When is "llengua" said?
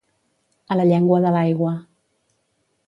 0.93-1.21